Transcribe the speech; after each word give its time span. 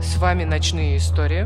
С 0.00 0.16
вами 0.16 0.44
«Ночные 0.44 0.96
истории», 0.96 1.44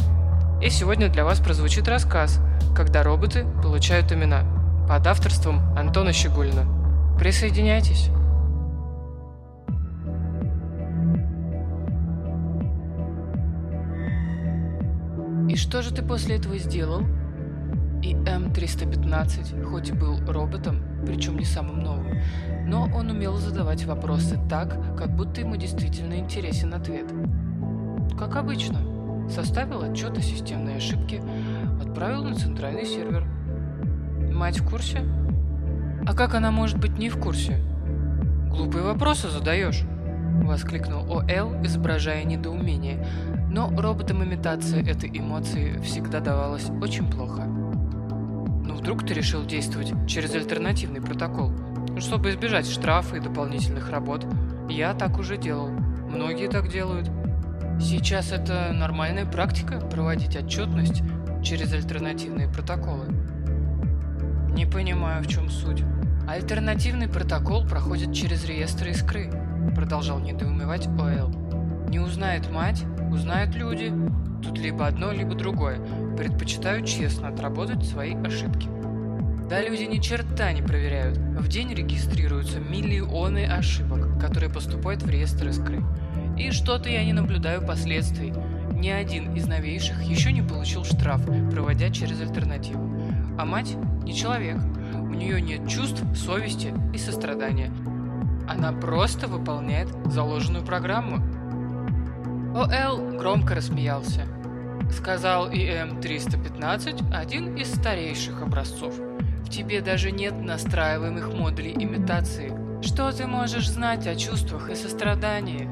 и 0.62 0.68
сегодня 0.68 1.08
для 1.08 1.24
вас 1.24 1.40
прозвучит 1.40 1.88
рассказ 1.88 2.38
«Когда 2.76 3.02
роботы 3.02 3.46
получают 3.62 4.12
имена» 4.12 4.44
под 4.86 5.06
авторством 5.06 5.60
Антона 5.76 6.12
Щегулина. 6.12 6.66
Присоединяйтесь! 7.18 8.10
И 15.48 15.56
что 15.56 15.80
же 15.80 15.94
ты 15.94 16.02
после 16.02 16.36
этого 16.36 16.58
сделал? 16.58 17.02
И 18.02 18.12
М315, 18.14 19.64
хоть 19.64 19.88
и 19.88 19.92
был 19.92 20.18
роботом, 20.30 20.84
причем 21.06 21.38
не 21.38 21.44
самым 21.46 21.80
новым, 21.80 22.18
но 22.66 22.90
он 22.94 23.10
умел 23.10 23.36
задавать 23.38 23.84
вопросы 23.84 24.38
так, 24.50 24.76
как 24.96 25.16
будто 25.16 25.40
ему 25.40 25.56
действительно 25.56 26.14
интересен 26.14 26.74
ответ. 26.74 27.06
Как 28.18 28.36
обычно, 28.36 28.78
составил 29.28 29.82
отчет 29.82 30.16
о 30.16 30.20
системной 30.20 30.76
ошибке, 30.76 31.22
отправил 31.80 32.24
на 32.24 32.34
центральный 32.34 32.84
сервер. 32.84 33.24
Мать 34.32 34.60
в 34.60 34.68
курсе? 34.68 35.00
А 36.06 36.14
как 36.14 36.34
она 36.34 36.50
может 36.50 36.78
быть 36.78 36.98
не 36.98 37.08
в 37.08 37.18
курсе? 37.18 37.60
Глупые 38.50 38.84
вопросы 38.84 39.28
задаешь, 39.28 39.82
воскликнул 40.42 41.08
ОЛ, 41.10 41.64
изображая 41.64 42.24
недоумение, 42.24 43.06
но 43.50 43.70
роботам 43.70 44.22
имитация 44.24 44.82
этой 44.82 45.10
эмоции 45.10 45.78
всегда 45.78 46.20
давалась 46.20 46.68
очень 46.80 47.10
плохо. 47.10 47.42
Ну 47.44 48.74
вдруг 48.74 49.06
ты 49.06 49.14
решил 49.14 49.44
действовать 49.44 49.92
через 50.06 50.34
альтернативный 50.34 51.00
протокол, 51.00 51.52
чтобы 51.98 52.30
избежать 52.30 52.68
штрафа 52.68 53.16
и 53.16 53.20
дополнительных 53.20 53.90
работ. 53.90 54.26
Я 54.68 54.94
так 54.94 55.18
уже 55.18 55.36
делал. 55.36 55.68
Многие 55.68 56.48
так 56.48 56.68
делают. 56.68 57.10
Сейчас 57.80 58.32
это 58.32 58.72
нормальная 58.72 59.26
практика 59.26 59.80
проводить 59.80 60.36
отчетность 60.36 61.02
через 61.42 61.72
альтернативные 61.72 62.48
протоколы. 62.48 63.06
Не 64.50 64.66
понимаю, 64.66 65.22
в 65.22 65.26
чем 65.26 65.48
суть. 65.50 65.82
Альтернативный 66.28 67.08
протокол 67.08 67.66
проходит 67.66 68.14
через 68.14 68.44
реестры 68.44 68.90
искры, 68.90 69.30
продолжал 69.74 70.20
недоумевать 70.20 70.86
ОЛ. 70.86 71.88
Не 71.88 71.98
узнает 71.98 72.50
мать, 72.50 72.84
узнают 73.10 73.54
люди. 73.54 73.92
Тут 74.42 74.58
либо 74.58 74.86
одно, 74.86 75.12
либо 75.12 75.34
другое. 75.34 75.80
Предпочитаю 76.16 76.84
честно 76.84 77.28
отработать 77.28 77.84
свои 77.84 78.14
ошибки. 78.14 78.68
Да 79.48 79.60
люди 79.60 79.82
ни 79.82 79.98
черта 79.98 80.52
не 80.52 80.62
проверяют. 80.62 81.18
В 81.18 81.48
день 81.48 81.74
регистрируются 81.74 82.58
миллионы 82.58 83.44
ошибок, 83.44 84.18
которые 84.18 84.50
поступают 84.50 85.02
в 85.02 85.10
реестр 85.10 85.48
искры. 85.48 85.82
И 86.36 86.50
что-то 86.50 86.88
я 86.88 87.04
не 87.04 87.12
наблюдаю 87.12 87.66
последствий. 87.66 88.32
Ни 88.72 88.88
один 88.88 89.34
из 89.34 89.46
новейших 89.46 90.02
еще 90.02 90.32
не 90.32 90.42
получил 90.42 90.84
штраф, 90.84 91.24
проводя 91.50 91.90
через 91.90 92.20
альтернативу. 92.20 93.00
А 93.38 93.44
мать 93.44 93.76
не 94.02 94.14
человек. 94.14 94.58
У 94.94 95.14
нее 95.14 95.40
нет 95.40 95.68
чувств, 95.68 96.02
совести 96.16 96.74
и 96.92 96.98
сострадания. 96.98 97.70
Она 98.48 98.72
просто 98.72 99.28
выполняет 99.28 99.88
заложенную 100.06 100.64
программу. 100.64 101.22
ОЛ 102.54 103.18
громко 103.18 103.54
рассмеялся. 103.54 104.26
Сказал 104.90 105.48
ИМ-315, 105.50 107.14
один 107.14 107.54
из 107.56 107.72
старейших 107.72 108.42
образцов. 108.42 108.94
В 108.98 109.48
тебе 109.48 109.80
даже 109.80 110.10
нет 110.10 110.34
настраиваемых 110.34 111.32
модулей 111.32 111.72
имитации. 111.72 112.52
Что 112.82 113.12
ты 113.12 113.26
можешь 113.26 113.70
знать 113.70 114.06
о 114.06 114.16
чувствах 114.16 114.68
и 114.70 114.74
сострадании? 114.74 115.68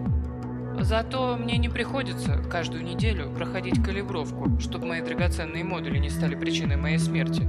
Зато 0.81 1.37
мне 1.37 1.59
не 1.59 1.69
приходится 1.69 2.43
каждую 2.51 2.83
неделю 2.83 3.31
проходить 3.31 3.83
калибровку, 3.83 4.59
чтобы 4.59 4.87
мои 4.87 5.03
драгоценные 5.03 5.63
модули 5.63 5.99
не 5.99 6.09
стали 6.09 6.35
причиной 6.35 6.77
моей 6.77 6.99
смерти. 6.99 7.47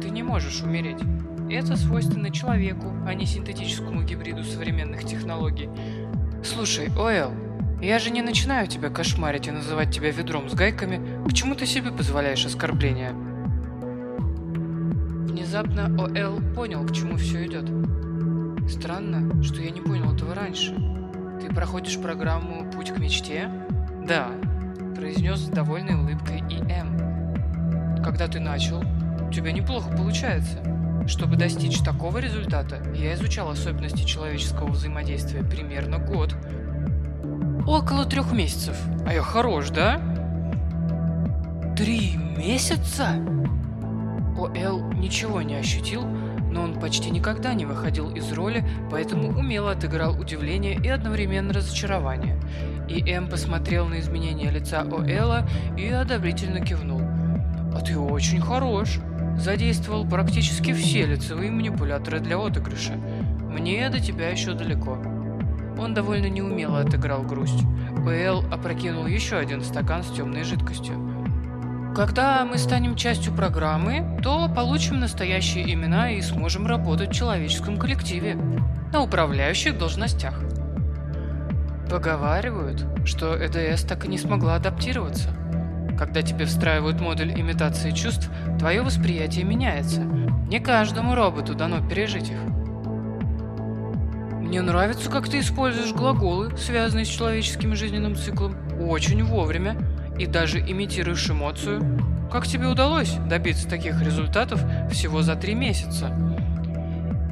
Ты 0.00 0.08
не 0.08 0.22
можешь 0.22 0.62
умереть. 0.62 1.02
Это 1.50 1.76
свойственно 1.76 2.30
человеку, 2.30 2.90
а 3.06 3.12
не 3.14 3.26
синтетическому 3.26 4.02
гибриду 4.02 4.42
современных 4.42 5.04
технологий. 5.04 5.68
Слушай, 6.42 6.88
Оэл, 6.98 7.32
я 7.82 7.98
же 7.98 8.10
не 8.10 8.22
начинаю 8.22 8.66
тебя 8.66 8.88
кошмарить 8.88 9.46
и 9.46 9.50
называть 9.50 9.94
тебя 9.94 10.10
ведром 10.10 10.48
с 10.48 10.54
гайками. 10.54 11.22
Почему 11.24 11.54
ты 11.54 11.66
себе 11.66 11.92
позволяешь 11.92 12.46
оскорбления? 12.46 13.12
Внезапно 15.28 15.94
Оэл 16.02 16.40
понял, 16.54 16.86
к 16.86 16.92
чему 16.92 17.16
все 17.16 17.46
идет. 17.46 17.70
Странно, 18.68 19.42
что 19.42 19.60
я 19.60 19.70
не 19.70 19.82
понял 19.82 20.14
этого 20.14 20.34
раньше. 20.34 20.74
Ты 21.40 21.52
проходишь 21.54 21.98
программу 21.98 22.70
«Путь 22.70 22.90
к 22.92 22.98
мечте»? 22.98 23.50
Да, 24.06 24.28
произнес 24.94 25.40
с 25.40 25.48
довольной 25.48 25.94
улыбкой 25.94 26.42
И.М. 26.50 28.02
Когда 28.02 28.28
ты 28.28 28.40
начал, 28.40 28.82
у 29.26 29.32
тебя 29.32 29.52
неплохо 29.52 29.90
получается. 29.96 30.58
Чтобы 31.06 31.36
достичь 31.36 31.80
такого 31.80 32.18
результата, 32.18 32.82
я 32.94 33.14
изучал 33.14 33.50
особенности 33.50 34.04
человеческого 34.04 34.68
взаимодействия 34.68 35.42
примерно 35.42 35.98
год. 35.98 36.34
Около 37.66 38.04
трех 38.04 38.32
месяцев. 38.32 38.76
А 39.06 39.12
я 39.12 39.22
хорош, 39.22 39.70
да? 39.70 40.00
Три 41.76 42.16
месяца? 42.16 43.16
О.Л. 44.38 44.92
ничего 44.92 45.42
не 45.42 45.56
ощутил, 45.56 46.04
но 46.54 46.62
он 46.62 46.78
почти 46.78 47.10
никогда 47.10 47.52
не 47.52 47.66
выходил 47.66 48.14
из 48.14 48.32
роли, 48.32 48.64
поэтому 48.90 49.36
умело 49.36 49.72
отыграл 49.72 50.18
удивление 50.18 50.76
и 50.76 50.88
одновременно 50.88 51.52
разочарование. 51.52 52.40
И 52.88 53.02
М 53.10 53.28
посмотрел 53.28 53.86
на 53.86 53.98
изменение 53.98 54.50
лица 54.50 54.82
Оэла 54.82 55.48
и 55.76 55.88
одобрительно 55.88 56.60
кивнул. 56.60 57.00
«А 57.74 57.80
ты 57.80 57.98
очень 57.98 58.40
хорош!» 58.40 59.00
Задействовал 59.36 60.06
практически 60.06 60.72
все 60.72 61.06
лицевые 61.06 61.50
манипуляторы 61.50 62.20
для 62.20 62.38
отыгрыша. 62.38 62.92
Мне 63.50 63.90
до 63.90 63.98
тебя 63.98 64.30
еще 64.30 64.54
далеко. 64.54 64.96
Он 65.76 65.92
довольно 65.92 66.26
неумело 66.26 66.78
отыграл 66.78 67.22
грусть. 67.22 67.64
Оэл 68.06 68.44
опрокинул 68.52 69.06
еще 69.06 69.36
один 69.36 69.62
стакан 69.62 70.04
с 70.04 70.10
темной 70.12 70.44
жидкостью. 70.44 71.13
Когда 71.94 72.44
мы 72.44 72.58
станем 72.58 72.96
частью 72.96 73.32
программы, 73.32 74.18
то 74.20 74.48
получим 74.48 74.98
настоящие 74.98 75.72
имена 75.72 76.10
и 76.10 76.20
сможем 76.22 76.66
работать 76.66 77.10
в 77.10 77.14
человеческом 77.14 77.78
коллективе, 77.78 78.36
на 78.92 79.00
управляющих 79.00 79.78
должностях. 79.78 80.34
Поговаривают, 81.88 82.84
что 83.04 83.36
ЭДС 83.36 83.84
так 83.84 84.06
и 84.06 84.08
не 84.08 84.18
смогла 84.18 84.56
адаптироваться. 84.56 85.28
Когда 85.96 86.22
тебе 86.22 86.46
встраивают 86.46 87.00
модуль 87.00 87.30
имитации 87.30 87.92
чувств, 87.92 88.28
твое 88.58 88.82
восприятие 88.82 89.44
меняется. 89.44 90.00
Не 90.02 90.58
каждому 90.58 91.14
роботу 91.14 91.54
дано 91.54 91.88
пережить 91.88 92.30
их. 92.30 92.38
Мне 94.40 94.62
нравится, 94.62 95.08
как 95.08 95.28
ты 95.28 95.38
используешь 95.38 95.92
глаголы, 95.92 96.56
связанные 96.56 97.04
с 97.04 97.08
человеческим 97.08 97.76
жизненным 97.76 98.16
циклом, 98.16 98.56
очень 98.80 99.22
вовремя 99.22 99.76
и 100.18 100.26
даже 100.26 100.60
имитируешь 100.60 101.28
эмоцию. 101.30 101.82
Как 102.30 102.46
тебе 102.46 102.66
удалось 102.66 103.14
добиться 103.28 103.68
таких 103.68 104.00
результатов 104.02 104.60
всего 104.90 105.22
за 105.22 105.36
три 105.36 105.54
месяца? 105.54 106.12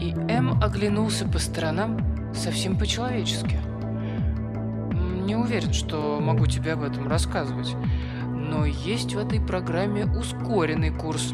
И 0.00 0.10
М 0.28 0.62
оглянулся 0.62 1.26
по 1.26 1.38
сторонам 1.38 2.34
совсем 2.34 2.76
по-человечески. 2.76 3.59
Не 5.25 5.37
уверен, 5.37 5.72
что 5.72 6.19
могу 6.20 6.47
тебе 6.47 6.72
об 6.72 6.82
этом 6.82 7.09
рассказывать, 7.09 7.75
но 8.26 8.65
есть 8.65 9.14
в 9.14 9.19
этой 9.19 9.41
программе 9.41 10.06
ускоренный 10.06 10.91
курс. 10.91 11.32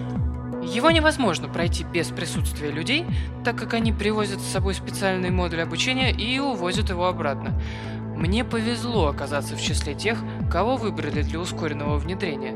Его 0.63 0.91
невозможно 0.91 1.49
пройти 1.49 1.85
без 1.85 2.09
присутствия 2.09 2.71
людей, 2.71 3.07
так 3.45 3.57
как 3.57 3.75
они 3.75 3.93
привозят 3.93 4.41
с 4.41 4.53
собой 4.53 4.75
специальный 4.75 5.31
модуль 5.31 5.63
обучения 5.63 6.13
и 6.13 6.39
увозят 6.39 6.91
его 6.91 7.07
обратно. 7.07 7.59
Мне 8.17 8.45
повезло 8.45 9.07
оказаться 9.07 9.57
в 9.57 9.63
числе 9.63 9.95
тех, 9.95 10.19
кого 10.49 10.77
выбрали 10.77 11.23
для 11.23 11.39
ускоренного 11.39 11.99
внедрения. 11.99 12.55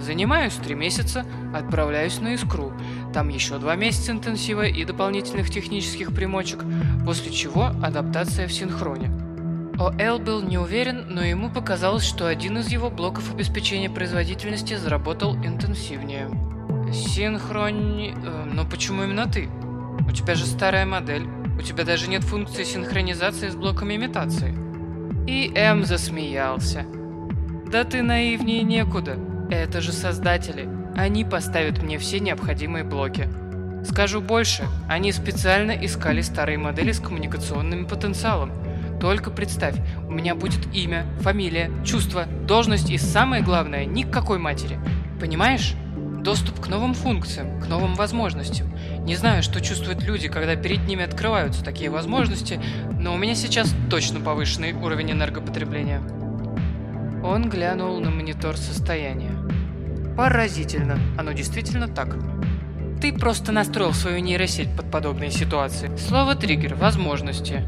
Занимаюсь 0.00 0.54
три 0.54 0.74
месяца, 0.74 1.24
отправляюсь 1.54 2.20
на 2.20 2.34
Искру. 2.34 2.72
Там 3.12 3.28
еще 3.28 3.58
два 3.58 3.74
месяца 3.74 4.12
интенсива 4.12 4.66
и 4.66 4.84
дополнительных 4.84 5.50
технических 5.50 6.14
примочек, 6.14 6.64
после 7.04 7.32
чего 7.32 7.66
адаптация 7.82 8.46
в 8.46 8.52
синхроне. 8.52 9.10
ОЛ 9.78 10.18
был 10.18 10.42
не 10.42 10.58
уверен, 10.58 11.06
но 11.08 11.22
ему 11.22 11.50
показалось, 11.50 12.04
что 12.04 12.26
один 12.26 12.58
из 12.58 12.68
его 12.68 12.90
блоков 12.90 13.32
обеспечения 13.32 13.88
производительности 13.88 14.74
заработал 14.74 15.36
интенсивнее. 15.36 16.28
Синхрони... 16.92 18.14
Э, 18.16 18.44
но 18.44 18.64
почему 18.64 19.04
именно 19.04 19.26
ты? 19.26 19.48
У 20.06 20.10
тебя 20.10 20.34
же 20.34 20.46
старая 20.46 20.84
модель. 20.84 21.28
У 21.58 21.62
тебя 21.62 21.84
даже 21.84 22.08
нет 22.08 22.24
функции 22.24 22.64
синхронизации 22.64 23.50
с 23.50 23.54
блоками 23.54 23.94
имитации. 23.94 24.54
И 25.28 25.52
М 25.54 25.84
засмеялся. 25.84 26.86
Да 27.70 27.84
ты 27.84 28.02
наивнее 28.02 28.62
некуда. 28.62 29.18
Это 29.50 29.82
же 29.82 29.92
создатели. 29.92 30.66
Они 30.96 31.22
поставят 31.22 31.82
мне 31.82 31.98
все 31.98 32.18
необходимые 32.18 32.82
блоки. 32.82 33.28
Скажу 33.84 34.22
больше, 34.22 34.64
они 34.88 35.12
специально 35.12 35.72
искали 35.72 36.22
старые 36.22 36.56
модели 36.56 36.92
с 36.92 36.98
коммуникационным 36.98 37.86
потенциалом. 37.86 38.52
Только 39.02 39.30
представь, 39.30 39.74
у 40.08 40.12
меня 40.12 40.34
будет 40.34 40.74
имя, 40.74 41.04
фамилия, 41.20 41.70
чувство, 41.84 42.24
должность 42.46 42.88
и 42.88 42.96
самое 42.96 43.42
главное, 43.42 43.84
никакой 43.84 44.38
матери. 44.38 44.78
Понимаешь? 45.20 45.74
Доступ 46.22 46.60
к 46.60 46.68
новым 46.68 46.94
функциям, 46.94 47.60
к 47.60 47.68
новым 47.68 47.94
возможностям. 47.96 48.72
Не 49.00 49.14
знаю, 49.14 49.42
что 49.42 49.60
чувствуют 49.60 50.02
люди, 50.02 50.28
когда 50.28 50.56
перед 50.56 50.86
ними 50.88 51.04
открываются 51.04 51.62
такие 51.62 51.90
возможности, 51.90 52.60
но 52.98 53.14
у 53.14 53.18
меня 53.18 53.34
сейчас 53.34 53.74
точно 53.90 54.20
повышенный 54.20 54.72
уровень 54.72 55.12
энергопотребления. 55.12 56.02
Он 57.28 57.50
глянул 57.50 58.00
на 58.00 58.08
монитор 58.10 58.56
состояния. 58.56 59.32
Поразительно, 60.16 60.98
оно 61.18 61.32
действительно 61.32 61.86
так. 61.86 62.16
Ты 63.02 63.12
просто 63.12 63.52
настроил 63.52 63.92
свою 63.92 64.20
нейросеть 64.20 64.74
под 64.74 64.90
подобные 64.90 65.30
ситуации. 65.30 65.94
Слово 65.96 66.36
«триггер»— 66.36 66.74
возможности. 66.76 67.64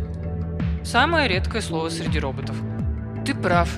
Самое 0.83 1.29
редкое 1.29 1.61
слово 1.61 1.91
среди 1.91 2.19
роботов. 2.19 2.57
Ты 3.27 3.35
прав. 3.35 3.69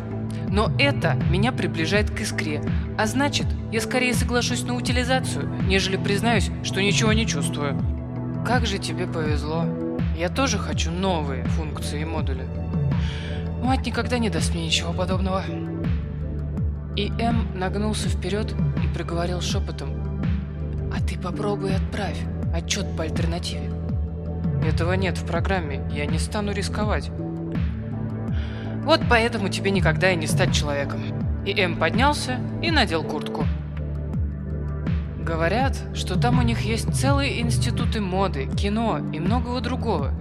Но 0.49 0.71
это 0.79 1.15
меня 1.15 1.51
приближает 1.51 2.13
к 2.13 2.21
искре. 2.21 2.63
А 2.97 3.07
значит, 3.07 3.47
я 3.73 3.81
скорее 3.81 4.15
соглашусь 4.15 4.63
на 4.63 4.77
утилизацию, 4.77 5.49
нежели 5.67 5.97
признаюсь, 5.97 6.49
что 6.63 6.81
ничего 6.81 7.13
не 7.13 7.27
чувствую. 7.27 7.77
Как 8.47 8.67
же 8.67 8.79
тебе 8.79 9.09
повезло. 9.09 9.67
Я 10.17 10.29
тоже 10.29 10.59
хочу 10.59 10.93
новые 10.93 11.43
функции 11.47 12.03
и 12.03 12.05
модули. 12.05 12.47
Мать 13.65 13.85
никогда 13.85 14.19
не 14.19 14.31
даст 14.31 14.55
мне 14.55 14.67
ничего 14.67 14.93
подобного. 14.93 15.43
И 16.97 17.11
М 17.19 17.59
нагнулся 17.59 18.09
вперед 18.09 18.55
и 18.85 18.95
проговорил 18.95 19.41
шепотом. 19.41 19.91
«А 20.95 21.01
ты 21.01 21.19
попробуй 21.19 21.75
отправь 21.75 22.19
отчет 22.55 22.87
по 22.97 23.05
альтернативе». 23.05 23.71
«Этого 24.67 24.93
нет 24.93 25.17
в 25.17 25.27
программе, 25.27 25.81
я 25.93 26.07
не 26.07 26.19
стану 26.19 26.53
рисковать». 26.53 27.11
«Вот 28.85 29.01
поэтому 29.09 29.49
тебе 29.49 29.71
никогда 29.71 30.11
и 30.11 30.17
не 30.17 30.27
стать 30.27 30.55
человеком». 30.55 31.01
И 31.47 31.59
М 31.59 31.77
поднялся 31.77 32.39
и 32.63 32.71
надел 32.71 33.03
куртку. 33.03 33.45
Говорят, 35.23 35.79
что 35.95 36.19
там 36.19 36.41
у 36.41 36.43
них 36.43 36.63
есть 36.63 36.93
целые 36.95 37.41
институты 37.41 38.01
моды, 38.01 38.49
кино 38.49 38.99
и 39.13 39.21
многого 39.21 39.61
другого. 39.61 40.13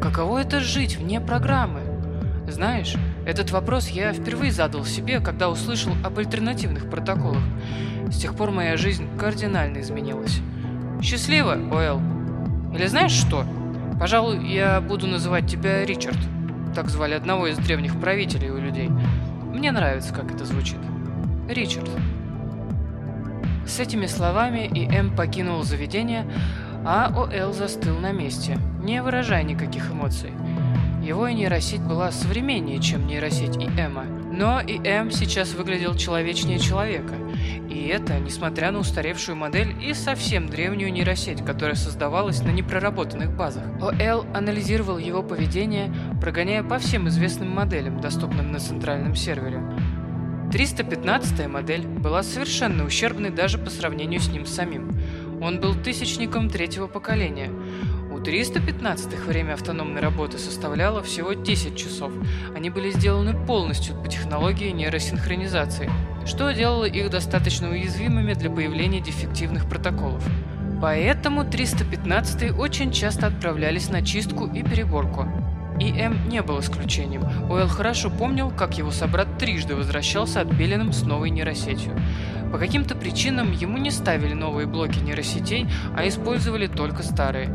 Каково 0.00 0.42
это 0.42 0.60
жить 0.60 0.98
вне 0.98 1.20
программы? 1.20 1.80
Знаешь, 2.48 2.94
этот 3.24 3.50
вопрос 3.50 3.88
я 3.88 4.12
впервые 4.12 4.50
задал 4.52 4.84
себе, 4.84 5.20
когда 5.20 5.48
услышал 5.48 5.92
об 6.04 6.18
альтернативных 6.18 6.90
протоколах. 6.90 7.42
С 8.10 8.18
тех 8.18 8.34
пор 8.34 8.50
моя 8.50 8.76
жизнь 8.76 9.06
кардинально 9.18 9.80
изменилась. 9.80 10.40
Счастливо, 11.00 11.54
Оэл. 11.72 12.00
Или 12.74 12.86
знаешь 12.86 13.12
что? 13.12 13.44
Пожалуй, 13.98 14.46
я 14.46 14.80
буду 14.80 15.06
называть 15.06 15.46
тебя 15.46 15.84
Ричард. 15.84 16.18
Так 16.74 16.88
звали 16.88 17.14
одного 17.14 17.46
из 17.46 17.58
древних 17.58 18.00
правителей 18.00 18.50
у 18.50 18.58
людей. 18.58 18.90
Мне 19.52 19.70
нравится, 19.70 20.12
как 20.12 20.32
это 20.32 20.44
звучит. 20.44 20.78
Ричард. 21.48 21.90
С 23.66 23.78
этими 23.78 24.06
словами 24.06 24.66
и 24.66 24.86
М 24.92 25.14
покинул 25.14 25.62
заведение, 25.62 26.26
а 26.84 27.12
Оэл 27.14 27.52
застыл 27.52 27.98
на 27.98 28.10
месте, 28.12 28.58
не 28.82 29.02
выражая 29.02 29.44
никаких 29.44 29.90
эмоций. 29.90 30.32
Его 31.02 31.28
нейросеть 31.28 31.82
была 31.82 32.12
современнее, 32.12 32.80
чем 32.80 33.08
нейросеть 33.08 33.56
ИЭМа, 33.56 34.04
но 34.32 34.62
ИЭМ 34.62 35.10
сейчас 35.10 35.52
выглядел 35.52 35.96
человечнее 35.96 36.60
человека. 36.60 37.14
И 37.68 37.88
это, 37.88 38.20
несмотря 38.20 38.70
на 38.70 38.78
устаревшую 38.78 39.34
модель 39.34 39.74
и 39.82 39.94
совсем 39.94 40.48
древнюю 40.48 40.92
нейросеть, 40.92 41.44
которая 41.44 41.74
создавалась 41.74 42.42
на 42.42 42.50
непроработанных 42.50 43.36
базах. 43.36 43.64
ОЛ 43.80 44.26
анализировал 44.32 44.98
его 44.98 45.24
поведение, 45.24 45.92
прогоняя 46.20 46.62
по 46.62 46.78
всем 46.78 47.08
известным 47.08 47.50
моделям, 47.50 48.00
доступным 48.00 48.52
на 48.52 48.60
центральном 48.60 49.16
сервере. 49.16 49.60
315 50.52 51.48
модель 51.48 51.86
была 51.86 52.22
совершенно 52.22 52.84
ущербной 52.84 53.30
даже 53.30 53.58
по 53.58 53.70
сравнению 53.70 54.20
с 54.20 54.28
ним 54.28 54.46
самим. 54.46 54.92
Он 55.40 55.60
был 55.60 55.74
тысячником 55.74 56.48
третьего 56.48 56.86
поколения. 56.86 57.50
У 58.22 58.24
315-х 58.24 59.26
время 59.26 59.54
автономной 59.54 60.00
работы 60.00 60.38
составляло 60.38 61.02
всего 61.02 61.32
10 61.32 61.76
часов. 61.76 62.12
Они 62.54 62.70
были 62.70 62.92
сделаны 62.92 63.34
полностью 63.46 64.00
по 64.00 64.08
технологии 64.08 64.70
нейросинхронизации, 64.70 65.90
что 66.24 66.52
делало 66.52 66.84
их 66.84 67.10
достаточно 67.10 67.68
уязвимыми 67.70 68.34
для 68.34 68.48
появления 68.48 69.00
дефективных 69.00 69.68
протоколов. 69.68 70.24
Поэтому 70.80 71.42
315-е 71.42 72.52
очень 72.52 72.92
часто 72.92 73.26
отправлялись 73.26 73.90
на 73.90 74.02
чистку 74.02 74.46
и 74.46 74.62
переборку. 74.62 75.26
И 75.80 75.90
М 75.90 76.28
не 76.28 76.42
был 76.42 76.60
исключением. 76.60 77.24
Уэлл 77.50 77.66
хорошо 77.66 78.08
помнил, 78.08 78.52
как 78.52 78.78
его 78.78 78.92
собрат 78.92 79.36
трижды 79.36 79.74
возвращался 79.74 80.42
отбеленным 80.42 80.92
с 80.92 81.02
новой 81.02 81.30
нейросетью. 81.30 82.00
По 82.52 82.58
каким-то 82.58 82.94
причинам 82.94 83.50
ему 83.50 83.78
не 83.78 83.90
ставили 83.90 84.34
новые 84.34 84.66
блоки 84.66 84.98
нейросетей, 84.98 85.66
а 85.96 86.06
использовали 86.06 86.66
только 86.66 87.02
старые. 87.02 87.48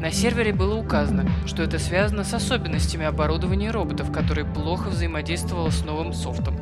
На 0.00 0.10
сервере 0.10 0.52
было 0.52 0.74
указано, 0.74 1.30
что 1.46 1.62
это 1.62 1.78
связано 1.78 2.24
с 2.24 2.34
особенностями 2.34 3.06
оборудования 3.06 3.70
роботов, 3.70 4.10
которые 4.10 4.44
плохо 4.44 4.88
взаимодействовало 4.88 5.70
с 5.70 5.84
новым 5.84 6.12
софтом. 6.12 6.56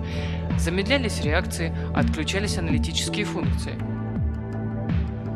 Замедлялись 0.58 1.23
реакции, 1.23 1.75
отключались 1.96 2.58
аналитические 2.58 3.25
функции. 3.25 3.73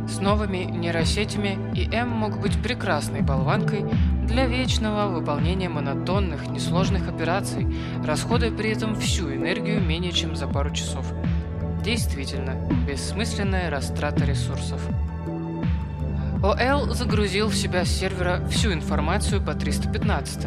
С 0.07 0.21
новыми 0.21 0.59
нейросетями 0.59 1.57
ИМ 1.75 2.09
мог 2.09 2.39
быть 2.39 2.63
прекрасной 2.63 3.23
болванкой 3.23 3.87
для 4.25 4.47
вечного 4.47 5.09
выполнения 5.09 5.71
монотонных, 5.71 6.49
несложных 6.49 7.09
операций, 7.09 7.67
расходуя 8.05 8.51
при 8.51 8.73
этом 8.73 8.95
всю 8.97 9.33
энергию 9.33 9.81
менее 9.81 10.13
чем 10.13 10.37
за 10.37 10.47
пару 10.47 10.71
часов. 10.71 11.07
Действительно, 11.83 12.55
бессмысленная 12.87 13.69
растрата 13.69 14.25
ресурсов. 14.25 14.81
ОЛ 16.41 16.95
загрузил 16.95 17.49
в 17.49 17.57
себя 17.57 17.85
с 17.85 17.89
сервера 17.89 18.41
всю 18.51 18.73
информацию 18.73 19.43
по 19.43 19.55
315. 19.55 20.47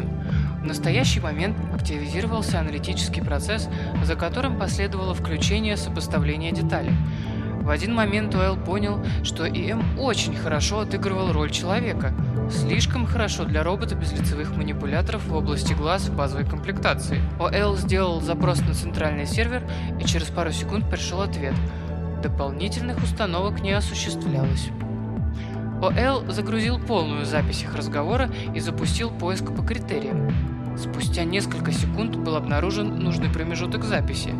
В 0.62 0.64
настоящий 0.64 1.20
момент 1.20 1.58
активизировался 1.74 2.58
аналитический 2.58 3.22
процесс, 3.22 3.68
за 4.02 4.14
которым 4.14 4.58
последовало 4.58 5.14
включение 5.14 5.76
сопоставления 5.76 6.52
деталей. 6.52 6.94
В 7.66 7.70
один 7.70 7.96
момент 7.96 8.32
Уэлл 8.32 8.56
понял, 8.56 9.04
что 9.24 9.44
ИМ 9.44 9.98
очень 9.98 10.36
хорошо 10.36 10.78
отыгрывал 10.78 11.32
роль 11.32 11.50
человека. 11.50 12.14
Слишком 12.48 13.06
хорошо 13.06 13.44
для 13.44 13.64
робота 13.64 13.96
без 13.96 14.12
лицевых 14.12 14.56
манипуляторов 14.56 15.26
в 15.26 15.34
области 15.34 15.72
глаз 15.72 16.08
в 16.08 16.14
базовой 16.14 16.44
комплектации. 16.44 17.20
ОЛ 17.40 17.76
сделал 17.76 18.20
запрос 18.20 18.60
на 18.60 18.72
центральный 18.72 19.26
сервер, 19.26 19.68
и 20.00 20.04
через 20.04 20.28
пару 20.28 20.52
секунд 20.52 20.88
пришел 20.88 21.20
ответ. 21.22 21.54
Дополнительных 22.22 23.02
установок 23.02 23.60
не 23.60 23.72
осуществлялось. 23.72 24.68
ОЛ 25.82 26.30
загрузил 26.30 26.78
полную 26.78 27.24
запись 27.24 27.64
их 27.64 27.74
разговора 27.74 28.30
и 28.54 28.60
запустил 28.60 29.10
поиск 29.10 29.52
по 29.52 29.64
критериям. 29.64 30.32
Спустя 30.78 31.24
несколько 31.24 31.72
секунд 31.72 32.14
был 32.14 32.36
обнаружен 32.36 32.96
нужный 33.00 33.28
промежуток 33.28 33.82
записи. 33.82 34.30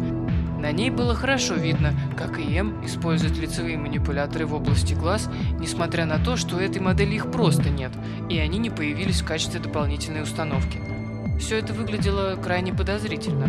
На 0.66 0.72
ней 0.72 0.90
было 0.90 1.14
хорошо 1.14 1.54
видно, 1.54 1.94
как 2.18 2.40
ИМ 2.40 2.84
использует 2.84 3.38
лицевые 3.38 3.78
манипуляторы 3.78 4.46
в 4.46 4.54
области 4.54 4.94
глаз, 4.94 5.30
несмотря 5.60 6.06
на 6.06 6.18
то, 6.18 6.36
что 6.36 6.56
у 6.56 6.58
этой 6.58 6.82
модели 6.82 7.14
их 7.14 7.30
просто 7.30 7.70
нет, 7.70 7.92
и 8.28 8.36
они 8.40 8.58
не 8.58 8.68
появились 8.68 9.20
в 9.20 9.24
качестве 9.24 9.60
дополнительной 9.60 10.24
установки. 10.24 10.80
Все 11.38 11.58
это 11.58 11.72
выглядело 11.72 12.34
крайне 12.42 12.74
подозрительно. 12.74 13.48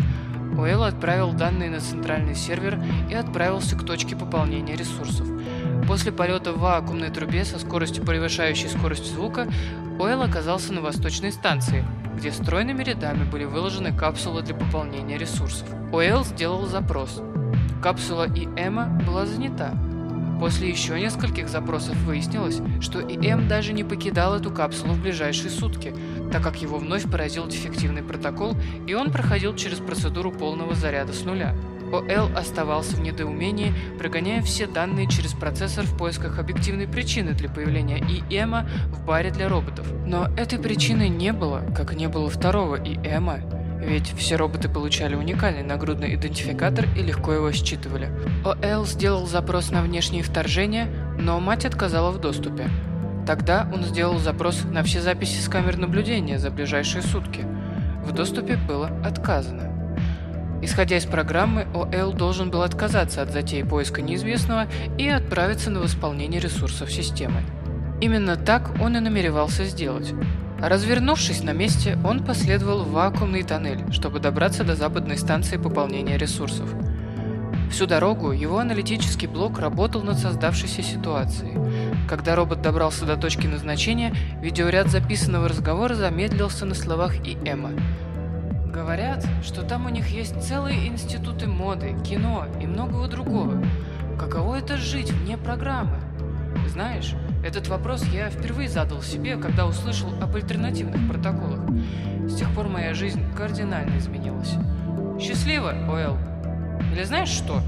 Уэлл 0.56 0.84
отправил 0.84 1.32
данные 1.32 1.70
на 1.70 1.80
центральный 1.80 2.36
сервер 2.36 2.80
и 3.10 3.14
отправился 3.14 3.76
к 3.76 3.84
точке 3.84 4.14
пополнения 4.14 4.76
ресурсов. 4.76 5.26
После 5.88 6.12
полета 6.12 6.52
в 6.52 6.60
вакуумной 6.60 7.10
трубе 7.10 7.44
со 7.44 7.58
скоростью 7.58 8.04
превышающей 8.04 8.68
скорость 8.68 9.12
звука, 9.12 9.48
Уэлл 9.98 10.22
оказался 10.22 10.72
на 10.72 10.82
восточной 10.82 11.32
станции, 11.32 11.84
где 12.16 12.30
стройными 12.30 12.84
рядами 12.84 13.24
были 13.24 13.42
выложены 13.42 13.92
капсулы 13.92 14.42
для 14.42 14.54
пополнения 14.54 15.18
ресурсов. 15.18 15.68
Уэлл 15.92 16.24
сделал 16.24 16.66
запрос. 16.66 17.22
Капсула 17.82 18.26
ИЭМа 18.28 19.00
была 19.06 19.24
занята. 19.24 19.72
После 20.38 20.68
еще 20.68 21.00
нескольких 21.00 21.48
запросов 21.48 21.96
выяснилось, 22.02 22.60
что 22.80 23.00
ИМ 23.00 23.48
даже 23.48 23.72
не 23.72 23.84
покидал 23.84 24.34
эту 24.34 24.50
капсулу 24.50 24.92
в 24.92 25.02
ближайшие 25.02 25.50
сутки, 25.50 25.94
так 26.30 26.42
как 26.42 26.60
его 26.62 26.78
вновь 26.78 27.10
поразил 27.10 27.48
дефективный 27.48 28.02
протокол, 28.02 28.54
и 28.86 28.94
он 28.94 29.10
проходил 29.10 29.56
через 29.56 29.78
процедуру 29.78 30.30
полного 30.30 30.74
заряда 30.74 31.12
с 31.12 31.24
нуля. 31.24 31.54
ОЛ 31.90 32.36
оставался 32.36 32.96
в 32.96 33.00
недоумении, 33.00 33.72
прогоняя 33.98 34.42
все 34.42 34.66
данные 34.66 35.08
через 35.08 35.32
процессор 35.32 35.86
в 35.86 35.96
поисках 35.96 36.38
объективной 36.38 36.86
причины 36.86 37.32
для 37.32 37.48
появления 37.48 37.98
ИЭМа 37.98 38.68
в 38.92 39.06
баре 39.06 39.30
для 39.30 39.48
роботов. 39.48 39.86
Но 40.06 40.28
этой 40.36 40.58
причины 40.58 41.08
не 41.08 41.32
было, 41.32 41.62
как 41.74 41.94
не 41.94 42.08
было 42.08 42.28
второго 42.28 42.76
ИЭМа, 42.76 43.40
ведь 43.80 44.12
все 44.16 44.36
роботы 44.36 44.68
получали 44.68 45.14
уникальный 45.14 45.62
нагрудный 45.62 46.14
идентификатор 46.14 46.86
и 46.96 47.02
легко 47.02 47.32
его 47.32 47.52
считывали. 47.52 48.10
ОЛ 48.44 48.86
сделал 48.86 49.26
запрос 49.26 49.70
на 49.70 49.82
внешние 49.82 50.22
вторжения, 50.22 50.88
но 51.18 51.40
мать 51.40 51.64
отказала 51.64 52.10
в 52.10 52.20
доступе. 52.20 52.68
Тогда 53.26 53.70
он 53.72 53.82
сделал 53.82 54.18
запрос 54.18 54.64
на 54.64 54.82
все 54.82 55.00
записи 55.00 55.40
с 55.40 55.48
камер 55.48 55.76
наблюдения 55.76 56.38
за 56.38 56.50
ближайшие 56.50 57.02
сутки– 57.02 57.44
в 58.08 58.12
доступе 58.12 58.56
было 58.56 58.90
отказано. 59.04 59.70
Исходя 60.62 60.96
из 60.96 61.04
программы, 61.04 61.66
ОЛ 61.74 62.14
должен 62.14 62.50
был 62.50 62.62
отказаться 62.62 63.20
от 63.20 63.30
затеи 63.30 63.62
поиска 63.62 64.00
неизвестного 64.00 64.66
и 64.96 65.06
отправиться 65.08 65.70
на 65.70 65.80
восполнение 65.80 66.40
ресурсов 66.40 66.90
системы. 66.90 67.42
Именно 68.00 68.36
так 68.36 68.70
он 68.80 68.96
и 68.96 69.00
намеревался 69.00 69.64
сделать. 69.64 70.14
Развернувшись 70.60 71.44
на 71.44 71.52
месте, 71.52 71.96
он 72.04 72.24
последовал 72.24 72.82
в 72.82 72.90
вакуумный 72.90 73.44
тоннель, 73.44 73.92
чтобы 73.92 74.18
добраться 74.18 74.64
до 74.64 74.74
западной 74.74 75.16
станции 75.16 75.56
пополнения 75.56 76.18
ресурсов. 76.18 76.68
Всю 77.70 77.86
дорогу 77.86 78.32
его 78.32 78.58
аналитический 78.58 79.28
блок 79.28 79.60
работал 79.60 80.02
над 80.02 80.18
создавшейся 80.18 80.82
ситуацией. 80.82 81.52
Когда 82.08 82.34
робот 82.34 82.60
добрался 82.60 83.04
до 83.04 83.16
точки 83.16 83.46
назначения, 83.46 84.12
видеоряд 84.40 84.88
записанного 84.88 85.48
разговора 85.48 85.94
замедлился 85.94 86.64
на 86.64 86.74
словах 86.74 87.14
и 87.24 87.36
Эмма. 87.46 87.70
Говорят, 88.66 89.24
что 89.44 89.62
там 89.62 89.86
у 89.86 89.90
них 89.90 90.08
есть 90.08 90.42
целые 90.42 90.88
институты 90.88 91.46
моды, 91.46 91.94
кино 92.04 92.46
и 92.60 92.66
многого 92.66 93.06
другого. 93.06 93.62
Каково 94.18 94.56
это 94.56 94.76
жить 94.76 95.12
вне 95.12 95.36
программы? 95.36 96.00
Знаешь, 96.68 97.14
этот 97.48 97.68
вопрос 97.68 98.04
я 98.12 98.28
впервые 98.28 98.68
задал 98.68 99.00
себе, 99.00 99.36
когда 99.36 99.66
услышал 99.66 100.10
об 100.20 100.36
альтернативных 100.36 101.08
протоколах. 101.08 101.60
С 102.26 102.36
тех 102.36 102.50
пор 102.50 102.68
моя 102.68 102.92
жизнь 102.92 103.22
кардинально 103.34 103.96
изменилась. 103.96 104.52
Счастливо, 105.18 105.70
Оэл. 105.88 106.18
Или 106.92 107.04
знаешь 107.04 107.30
что? 107.30 107.62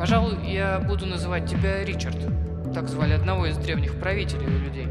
Пожалуй, 0.00 0.50
я 0.50 0.80
буду 0.80 1.06
называть 1.06 1.48
тебя 1.48 1.84
Ричард. 1.84 2.18
Так 2.74 2.88
звали 2.88 3.12
одного 3.12 3.46
из 3.46 3.56
древних 3.56 3.94
правителей 4.00 4.46
у 4.46 4.58
людей. 4.58 4.88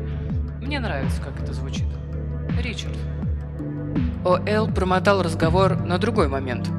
Мне 0.61 0.79
нравится, 0.79 1.21
как 1.21 1.37
это 1.43 1.53
звучит. 1.53 1.87
Ричард. 2.63 2.97
О'Эл 4.23 4.73
промотал 4.73 5.21
разговор 5.21 5.75
на 5.75 5.97
другой 5.97 6.29
момент. 6.29 6.69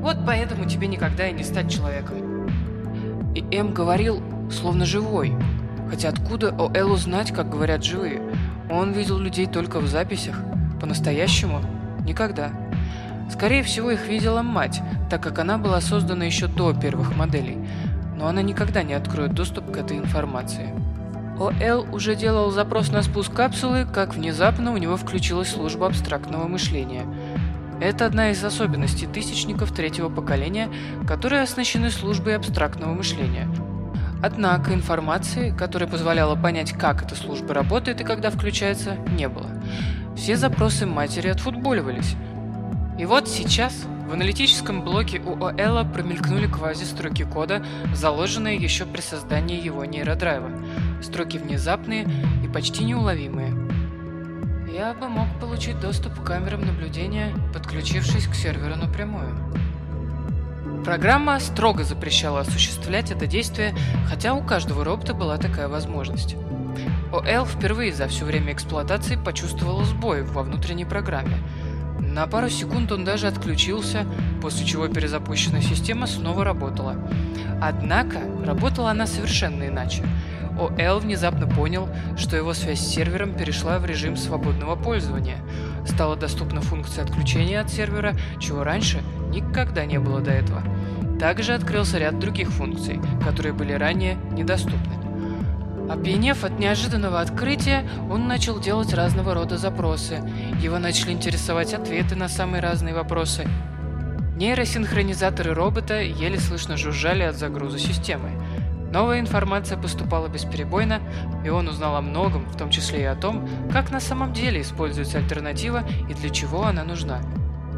Вот 0.00 0.16
поэтому 0.26 0.68
тебе 0.68 0.88
никогда 0.88 1.28
и 1.28 1.32
не 1.32 1.44
стать 1.44 1.70
человеком. 1.70 2.48
И 3.34 3.44
М 3.52 3.72
говорил, 3.72 4.20
словно 4.50 4.86
живой, 4.86 5.34
Хотя 5.88 6.08
откуда 6.08 6.54
Оэлу 6.58 6.96
знать, 6.96 7.32
как 7.32 7.48
говорят 7.48 7.84
живые? 7.84 8.20
Он 8.70 8.92
видел 8.92 9.18
людей 9.18 9.46
только 9.46 9.78
в 9.78 9.86
записях. 9.86 10.36
По-настоящему? 10.80 11.60
Никогда. 12.04 12.50
Скорее 13.30 13.62
всего, 13.62 13.90
их 13.90 14.06
видела 14.06 14.42
мать, 14.42 14.80
так 15.10 15.22
как 15.22 15.38
она 15.38 15.58
была 15.58 15.80
создана 15.80 16.24
еще 16.24 16.48
до 16.48 16.72
первых 16.72 17.16
моделей. 17.16 17.58
Но 18.16 18.26
она 18.26 18.42
никогда 18.42 18.82
не 18.82 18.94
откроет 18.94 19.34
доступ 19.34 19.70
к 19.70 19.76
этой 19.76 19.98
информации. 19.98 20.74
ОЛ 21.38 21.86
уже 21.92 22.14
делал 22.14 22.50
запрос 22.50 22.90
на 22.90 23.02
спуск 23.02 23.32
капсулы, 23.32 23.84
как 23.84 24.14
внезапно 24.14 24.72
у 24.72 24.78
него 24.78 24.96
включилась 24.96 25.50
служба 25.50 25.86
абстрактного 25.86 26.48
мышления. 26.48 27.02
Это 27.78 28.06
одна 28.06 28.30
из 28.30 28.42
особенностей 28.42 29.06
тысячников 29.06 29.70
третьего 29.72 30.08
поколения, 30.08 30.70
которые 31.06 31.42
оснащены 31.42 31.90
службой 31.90 32.36
абстрактного 32.36 32.94
мышления– 32.94 33.48
Однако 34.22 34.72
информации, 34.72 35.54
которая 35.56 35.88
позволяла 35.88 36.36
понять, 36.36 36.72
как 36.72 37.02
эта 37.02 37.14
служба 37.14 37.54
работает 37.54 38.00
и 38.00 38.04
когда 38.04 38.30
включается, 38.30 38.96
не 39.16 39.28
было. 39.28 39.50
Все 40.16 40.36
запросы 40.36 40.86
матери 40.86 41.28
отфутболивались. 41.28 42.16
И 42.98 43.04
вот 43.04 43.28
сейчас 43.28 43.74
в 44.08 44.12
аналитическом 44.12 44.82
блоке 44.82 45.20
у 45.20 45.44
ОЭЛа 45.44 45.84
промелькнули 45.84 46.46
квази-строки 46.46 47.24
кода, 47.24 47.64
заложенные 47.94 48.56
еще 48.56 48.86
при 48.86 49.00
создании 49.00 49.62
его 49.62 49.84
нейродрайва. 49.84 50.50
Строки 51.02 51.38
внезапные 51.38 52.08
и 52.42 52.48
почти 52.48 52.84
неуловимые. 52.84 53.52
Я 54.72 54.94
бы 54.94 55.08
мог 55.08 55.26
получить 55.40 55.80
доступ 55.80 56.20
к 56.20 56.24
камерам 56.24 56.64
наблюдения, 56.64 57.34
подключившись 57.52 58.26
к 58.26 58.34
серверу 58.34 58.76
напрямую. 58.76 59.34
Программа 60.86 61.40
строго 61.40 61.82
запрещала 61.82 62.42
осуществлять 62.42 63.10
это 63.10 63.26
действие, 63.26 63.74
хотя 64.08 64.34
у 64.34 64.40
каждого 64.40 64.84
робота 64.84 65.14
была 65.14 65.36
такая 65.36 65.66
возможность. 65.66 66.36
ОЛ 67.12 67.44
впервые 67.44 67.92
за 67.92 68.06
все 68.06 68.24
время 68.24 68.52
эксплуатации 68.52 69.16
почувствовал 69.16 69.82
сбой 69.82 70.22
во 70.22 70.44
внутренней 70.44 70.84
программе. 70.84 71.38
На 72.16 72.26
пару 72.26 72.48
секунд 72.48 72.90
он 72.92 73.04
даже 73.04 73.26
отключился, 73.26 74.06
после 74.40 74.64
чего 74.64 74.88
перезапущенная 74.88 75.60
система 75.60 76.06
снова 76.06 76.44
работала. 76.44 76.96
Однако 77.60 78.20
работала 78.42 78.90
она 78.92 79.06
совершенно 79.06 79.68
иначе. 79.68 80.02
ОЛ 80.58 81.00
внезапно 81.00 81.46
понял, 81.46 81.90
что 82.16 82.34
его 82.34 82.54
связь 82.54 82.80
с 82.80 82.88
сервером 82.88 83.34
перешла 83.34 83.78
в 83.78 83.84
режим 83.84 84.16
свободного 84.16 84.76
пользования. 84.76 85.36
Стала 85.86 86.16
доступна 86.16 86.62
функция 86.62 87.04
отключения 87.04 87.60
от 87.60 87.68
сервера, 87.68 88.16
чего 88.40 88.64
раньше 88.64 89.02
никогда 89.28 89.84
не 89.84 90.00
было 90.00 90.22
до 90.22 90.30
этого. 90.30 90.62
Также 91.20 91.52
открылся 91.52 91.98
ряд 91.98 92.18
других 92.18 92.48
функций, 92.48 92.98
которые 93.26 93.52
были 93.52 93.74
ранее 93.74 94.16
недоступны. 94.32 95.05
Опьянев 95.88 96.42
от 96.42 96.58
неожиданного 96.58 97.20
открытия, 97.20 97.88
он 98.10 98.26
начал 98.26 98.58
делать 98.58 98.92
разного 98.92 99.34
рода 99.34 99.56
запросы. 99.56 100.20
Его 100.60 100.78
начали 100.78 101.12
интересовать 101.12 101.74
ответы 101.74 102.16
на 102.16 102.28
самые 102.28 102.60
разные 102.60 102.94
вопросы. 102.94 103.46
Нейросинхронизаторы 104.36 105.54
робота 105.54 106.00
еле 106.02 106.38
слышно 106.38 106.76
жужжали 106.76 107.22
от 107.22 107.36
загруза 107.36 107.78
системы. 107.78 108.30
Новая 108.92 109.20
информация 109.20 109.78
поступала 109.78 110.28
бесперебойно, 110.28 111.00
и 111.44 111.48
он 111.48 111.68
узнал 111.68 111.96
о 111.96 112.00
многом, 112.00 112.46
в 112.46 112.56
том 112.56 112.70
числе 112.70 113.02
и 113.02 113.04
о 113.04 113.14
том, 113.14 113.48
как 113.72 113.90
на 113.90 114.00
самом 114.00 114.32
деле 114.32 114.60
используется 114.60 115.18
альтернатива 115.18 115.84
и 116.08 116.14
для 116.14 116.30
чего 116.30 116.64
она 116.64 116.84
нужна. 116.84 117.20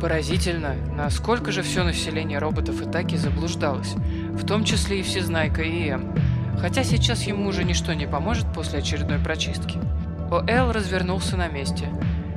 Поразительно, 0.00 0.74
насколько 0.96 1.50
же 1.50 1.62
все 1.62 1.82
население 1.82 2.38
роботов 2.38 2.80
и 2.80 2.90
таки 2.90 3.16
заблуждалось, 3.16 3.94
в 4.32 4.46
том 4.46 4.64
числе 4.64 5.00
и 5.00 5.02
Всезнайка 5.02 5.62
и 5.62 5.88
М, 5.88 6.14
хотя 6.60 6.84
сейчас 6.84 7.22
ему 7.22 7.48
уже 7.48 7.64
ничто 7.64 7.92
не 7.94 8.06
поможет 8.06 8.52
после 8.52 8.80
очередной 8.80 9.18
прочистки. 9.18 9.78
ОЛ 10.30 10.72
развернулся 10.72 11.36
на 11.36 11.48
месте. 11.48 11.88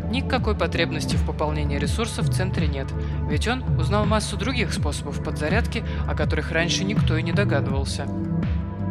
Никакой 0.09 0.55
потребности 0.55 1.15
в 1.15 1.25
пополнении 1.25 1.77
ресурсов 1.77 2.27
в 2.27 2.33
центре 2.33 2.67
нет, 2.67 2.87
ведь 3.29 3.47
он 3.47 3.63
узнал 3.79 4.05
массу 4.05 4.37
других 4.37 4.73
способов 4.73 5.23
подзарядки, 5.23 5.83
о 6.07 6.15
которых 6.15 6.51
раньше 6.51 6.83
никто 6.83 7.15
и 7.15 7.23
не 7.23 7.31
догадывался. 7.31 8.07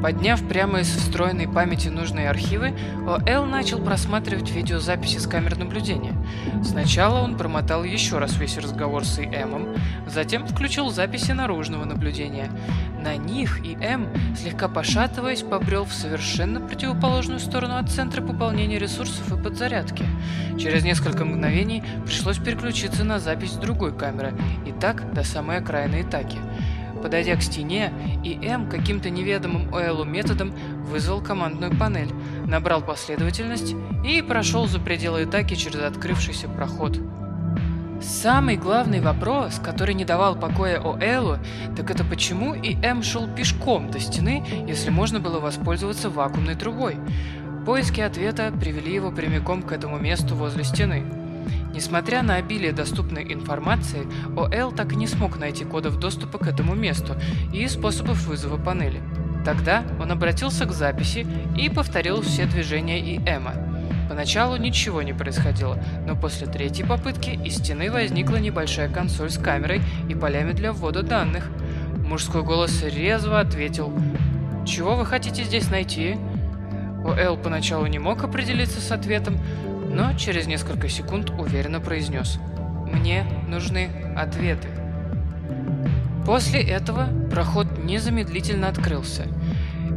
Подняв 0.02 0.42
прямо 0.48 0.80
из 0.80 0.88
встроенной 0.88 1.46
памяти 1.46 1.88
нужные 1.88 2.30
архивы, 2.30 2.74
ОЛ 3.06 3.44
начал 3.44 3.84
просматривать 3.84 4.50
видеозаписи 4.50 5.18
с 5.18 5.26
камер 5.26 5.58
наблюдения. 5.58 6.14
Сначала 6.62 7.20
он 7.20 7.36
промотал 7.36 7.84
еще 7.84 8.18
раз 8.18 8.36
весь 8.36 8.58
разговор 8.58 9.04
с 9.04 9.18
ИМом, 9.18 9.74
затем 10.06 10.46
включил 10.46 10.90
записи 10.90 11.32
наружного 11.32 11.84
наблюдения. 11.84 12.50
На 12.98 13.16
них 13.16 13.60
ИМ, 13.64 14.08
слегка 14.36 14.68
пошатываясь, 14.68 15.42
побрел 15.42 15.84
в 15.84 15.92
совершенно 15.92 16.60
противоположную 16.60 17.40
сторону 17.40 17.76
от 17.76 17.90
центра 17.90 18.20
пополнения 18.22 18.78
ресурсов 18.78 19.32
и 19.32 19.42
подзарядки. 19.42 20.04
Через 20.58 20.84
несколько 20.84 21.24
мгновений 21.24 21.82
пришлось 22.04 22.38
переключиться 22.38 23.04
на 23.04 23.18
запись 23.18 23.52
другой 23.52 23.96
камеры, 23.96 24.34
и 24.66 24.72
так 24.72 25.12
до 25.14 25.24
самой 25.24 25.58
окраины 25.58 26.02
Итаки. 26.02 26.38
Подойдя 27.02 27.36
к 27.36 27.42
стене, 27.42 27.92
ИМ 28.22 28.68
каким-то 28.68 29.10
неведомым 29.10 29.72
ОЛу 29.72 30.04
методом 30.04 30.52
вызвал 30.84 31.22
командную 31.22 31.76
панель, 31.76 32.12
набрал 32.46 32.82
последовательность 32.82 33.74
и 34.04 34.20
прошел 34.22 34.66
за 34.66 34.80
пределы 34.80 35.22
атаки 35.22 35.54
через 35.54 35.80
открывшийся 35.80 36.48
проход. 36.48 36.98
Самый 38.02 38.56
главный 38.56 39.00
вопрос, 39.00 39.58
который 39.62 39.94
не 39.94 40.04
давал 40.04 40.34
покоя 40.34 40.80
ОЛу, 40.80 41.38
так 41.76 41.90
это 41.90 42.02
почему 42.04 42.54
ИМ 42.54 43.02
шел 43.02 43.28
пешком 43.28 43.90
до 43.90 44.00
стены, 44.00 44.44
если 44.66 44.90
можно 44.90 45.20
было 45.20 45.38
воспользоваться 45.38 46.08
вакуумной 46.08 46.54
трубой. 46.54 46.96
Поиски 47.66 48.00
ответа 48.00 48.52
привели 48.58 48.94
его 48.94 49.10
прямиком 49.10 49.62
к 49.62 49.72
этому 49.72 49.98
месту 49.98 50.34
возле 50.34 50.64
стены. 50.64 51.04
Несмотря 51.74 52.22
на 52.22 52.36
обилие 52.36 52.72
доступной 52.72 53.32
информации, 53.32 54.06
ОЛ 54.36 54.72
так 54.72 54.92
и 54.92 54.96
не 54.96 55.06
смог 55.06 55.38
найти 55.38 55.64
кодов 55.64 55.98
доступа 55.98 56.38
к 56.38 56.46
этому 56.46 56.74
месту 56.74 57.14
и 57.52 57.66
способов 57.68 58.26
вызова 58.26 58.56
панели. 58.56 59.00
Тогда 59.44 59.84
он 59.98 60.10
обратился 60.10 60.66
к 60.66 60.72
записи 60.72 61.26
и 61.56 61.68
повторил 61.70 62.20
все 62.22 62.46
движения 62.46 63.16
ИЭМа. 63.16 63.54
Поначалу 64.08 64.56
ничего 64.56 65.02
не 65.02 65.12
происходило, 65.12 65.78
но 66.06 66.16
после 66.16 66.48
третьей 66.48 66.84
попытки 66.84 67.30
из 67.30 67.58
стены 67.58 67.90
возникла 67.90 68.36
небольшая 68.36 68.88
консоль 68.88 69.30
с 69.30 69.38
камерой 69.38 69.80
и 70.08 70.14
полями 70.14 70.52
для 70.52 70.72
ввода 70.72 71.02
данных. 71.02 71.48
Мужской 72.04 72.42
голос 72.42 72.82
резво 72.82 73.38
ответил 73.38 73.92
«Чего 74.66 74.96
вы 74.96 75.06
хотите 75.06 75.44
здесь 75.44 75.70
найти?» 75.70 76.16
ОЛ 77.04 77.36
поначалу 77.36 77.86
не 77.86 77.98
мог 77.98 78.24
определиться 78.24 78.80
с 78.80 78.90
ответом, 78.90 79.38
но 79.92 80.14
через 80.14 80.46
несколько 80.46 80.88
секунд 80.88 81.30
уверенно 81.30 81.80
произнес 81.80 82.38
«Мне 82.86 83.24
нужны 83.48 83.90
ответы». 84.16 84.68
После 86.24 86.62
этого 86.62 87.08
проход 87.30 87.66
незамедлительно 87.84 88.68
открылся, 88.68 89.26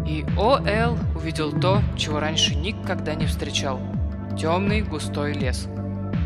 и 0.08 0.26
ОЛ 0.38 0.98
увидел 1.16 1.52
то, 1.52 1.82
чего 1.96 2.20
раньше 2.20 2.56
никогда 2.56 3.16
не 3.16 3.26
встречал– 3.26 3.80
темный 4.38 4.82
густой 4.82 5.34
лес. 5.34 5.68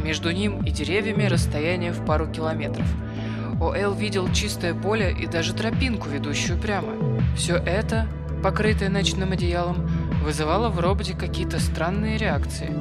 Между 0.04 0.32
ним 0.32 0.64
и 0.64 0.72
деревьями 0.72 1.26
расстояние 1.26 1.92
в 1.92 2.06
пару 2.06 2.28
километров. 2.28 2.88
О'Эл 3.60 3.96
видел 3.96 4.32
чистое 4.32 4.74
поле 4.74 5.12
и 5.12 5.26
даже 5.26 5.54
тропинку, 5.54 6.08
ведущую 6.08 6.60
прямо. 6.60 6.94
Все 7.36 7.56
это, 7.56 8.08
покрытое 8.44 8.90
ночным 8.90 9.32
одеялом, 9.32 9.90
вызывало 10.24 10.70
в 10.70 10.80
роботе 10.80 11.14
какие-то 11.14 11.60
странные 11.60 12.18
реакции. 12.18 12.74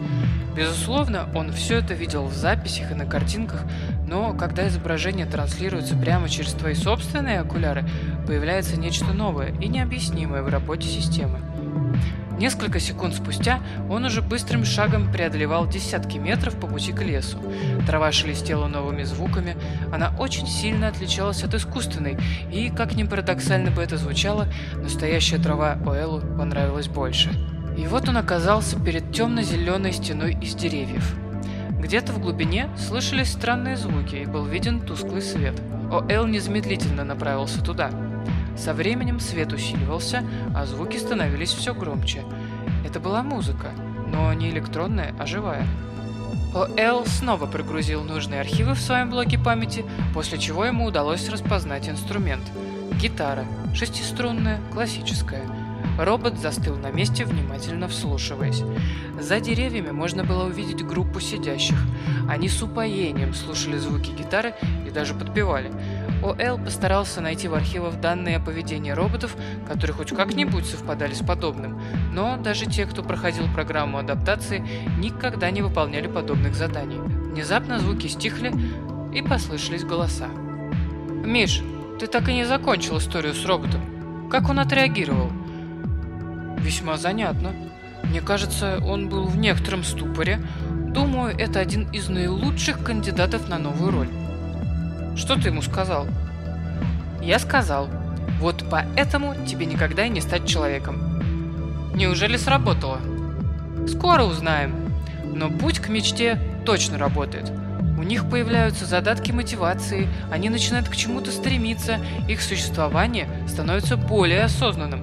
Безусловно, 0.56 1.28
он 1.34 1.52
все 1.52 1.76
это 1.78 1.92
видел 1.92 2.26
в 2.26 2.32
записях 2.32 2.90
и 2.90 2.94
на 2.94 3.04
картинках, 3.04 3.62
но 4.08 4.32
когда 4.32 4.66
изображение 4.68 5.26
транслируется 5.26 5.96
прямо 5.96 6.28
через 6.28 6.52
твои 6.52 6.74
собственные 6.74 7.40
окуляры, 7.40 7.84
появляется 8.26 8.80
нечто 8.80 9.12
новое 9.12 9.52
и 9.60 9.68
необъяснимое 9.68 10.42
в 10.42 10.48
работе 10.48 10.88
системы. 10.88 11.40
Несколько 12.38 12.80
секунд 12.80 13.14
спустя 13.14 13.60
он 13.88 14.04
уже 14.04 14.20
быстрым 14.20 14.64
шагом 14.64 15.10
преодолевал 15.10 15.66
десятки 15.66 16.18
метров 16.18 16.60
по 16.60 16.66
пути 16.66 16.92
к 16.92 17.02
лесу. 17.02 17.38
Трава 17.86 18.12
шелестела 18.12 18.66
новыми 18.66 19.04
звуками, 19.04 19.56
она 19.92 20.12
очень 20.18 20.46
сильно 20.46 20.88
отличалась 20.88 21.42
от 21.42 21.54
искусственной, 21.54 22.18
и, 22.52 22.68
как 22.68 22.94
ни 22.94 23.04
парадоксально 23.04 23.70
бы 23.70 23.82
это 23.82 23.96
звучало, 23.96 24.48
настоящая 24.74 25.38
трава 25.38 25.78
Оэлу 25.86 26.20
понравилась 26.36 26.88
больше. 26.88 27.30
И 27.78 27.86
вот 27.86 28.08
он 28.08 28.18
оказался 28.18 28.78
перед 28.78 29.12
темно-зеленой 29.12 29.92
стеной 29.92 30.36
из 30.40 30.54
деревьев. 30.54 31.14
Где-то 31.78 32.12
в 32.12 32.20
глубине 32.20 32.68
слышались 32.76 33.32
странные 33.32 33.76
звуки 33.76 34.16
и 34.16 34.26
был 34.26 34.44
виден 34.44 34.80
тусклый 34.80 35.22
свет. 35.22 35.54
О'Эл 35.90 36.26
незамедлительно 36.26 37.04
направился 37.04 37.62
туда– 37.62 37.90
со 38.56 38.74
временем 38.74 39.20
свет 39.20 39.52
усиливался, 39.52 40.24
а 40.54 40.66
звуки 40.66 40.96
становились 40.96 41.52
все 41.52 41.74
громче. 41.74 42.22
Это 42.84 43.00
была 43.00 43.22
музыка, 43.22 43.70
но 44.06 44.32
не 44.32 44.50
электронная, 44.50 45.14
а 45.18 45.26
живая. 45.26 45.66
О.Л. 46.54 47.04
снова 47.04 47.46
прогрузил 47.46 48.02
нужные 48.02 48.40
архивы 48.40 48.74
в 48.74 48.80
своем 48.80 49.10
блоке 49.10 49.38
памяти, 49.38 49.84
после 50.14 50.38
чего 50.38 50.64
ему 50.64 50.86
удалось 50.86 51.28
распознать 51.28 51.88
инструмент. 51.88 52.44
Гитара, 52.98 53.44
шестиструнная, 53.74 54.60
классическая. 54.72 55.42
Робот 55.98 56.38
застыл 56.38 56.76
на 56.76 56.90
месте, 56.90 57.24
внимательно 57.24 57.88
вслушиваясь. 57.88 58.62
За 59.20 59.40
деревьями 59.40 59.90
можно 59.90 60.24
было 60.24 60.44
увидеть 60.44 60.84
группу 60.84 61.20
сидящих. 61.20 61.78
Они 62.28 62.48
с 62.48 62.62
упоением 62.62 63.34
слушали 63.34 63.78
звуки 63.78 64.10
гитары 64.10 64.54
и 64.86 64.90
даже 64.90 65.14
подпевали. 65.14 65.70
О.Л. 66.22 66.58
постарался 66.58 67.20
найти 67.20 67.48
в 67.48 67.54
архивах 67.54 68.00
данные 68.00 68.36
о 68.36 68.40
поведении 68.40 68.90
роботов, 68.90 69.36
которые 69.68 69.94
хоть 69.94 70.14
как-нибудь 70.14 70.66
совпадали 70.66 71.14
с 71.14 71.24
подобным, 71.24 71.80
но 72.12 72.36
даже 72.36 72.66
те, 72.66 72.86
кто 72.86 73.02
проходил 73.02 73.46
программу 73.52 73.98
адаптации, 73.98 74.64
никогда 74.98 75.50
не 75.50 75.62
выполняли 75.62 76.08
подобных 76.08 76.54
заданий. 76.54 76.98
Внезапно 76.98 77.78
звуки 77.78 78.06
стихли, 78.06 78.52
и 79.16 79.22
послышались 79.22 79.84
голоса. 79.84 80.28
«Миш, 81.24 81.62
ты 81.98 82.06
так 82.06 82.28
и 82.28 82.34
не 82.34 82.44
закончил 82.44 82.98
историю 82.98 83.32
с 83.34 83.46
роботом. 83.46 84.28
Как 84.30 84.50
он 84.50 84.58
отреагировал?» 84.58 85.30
«Весьма 86.58 86.98
занятно. 86.98 87.52
Мне 88.04 88.20
кажется, 88.20 88.78
он 88.84 89.08
был 89.08 89.24
в 89.24 89.38
некотором 89.38 89.84
ступоре. 89.84 90.40
Думаю, 90.70 91.34
это 91.36 91.60
один 91.60 91.88
из 91.90 92.08
наилучших 92.08 92.82
кандидатов 92.82 93.48
на 93.48 93.58
новую 93.58 93.90
роль». 93.90 94.25
Что 95.16 95.36
ты 95.36 95.48
ему 95.48 95.62
сказал? 95.62 96.06
Я 97.22 97.38
сказал, 97.38 97.88
вот 98.38 98.64
поэтому 98.70 99.34
тебе 99.46 99.66
никогда 99.66 100.04
и 100.04 100.10
не 100.10 100.20
стать 100.20 100.46
человеком. 100.46 101.22
Неужели 101.94 102.36
сработало? 102.36 103.00
Скоро 103.88 104.24
узнаем. 104.24 104.74
Но 105.34 105.50
путь 105.50 105.78
к 105.78 105.88
мечте 105.88 106.38
точно 106.66 106.98
работает. 106.98 107.50
У 107.98 108.02
них 108.02 108.28
появляются 108.28 108.84
задатки 108.84 109.32
мотивации, 109.32 110.06
они 110.30 110.50
начинают 110.50 110.88
к 110.88 110.94
чему-то 110.94 111.30
стремиться, 111.30 111.98
их 112.28 112.42
существование 112.42 113.26
становится 113.48 113.96
более 113.96 114.44
осознанным. 114.44 115.00